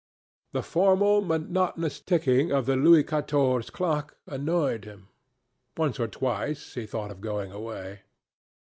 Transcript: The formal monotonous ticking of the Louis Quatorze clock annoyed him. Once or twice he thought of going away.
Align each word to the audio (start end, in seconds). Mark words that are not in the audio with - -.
The 0.53 0.63
formal 0.63 1.21
monotonous 1.21 1.99
ticking 1.99 2.51
of 2.51 2.65
the 2.65 2.75
Louis 2.75 3.03
Quatorze 3.03 3.69
clock 3.69 4.17
annoyed 4.25 4.83
him. 4.83 5.09
Once 5.77 5.99
or 5.99 6.07
twice 6.07 6.73
he 6.73 6.87
thought 6.87 7.11
of 7.11 7.21
going 7.21 7.51
away. 7.51 7.99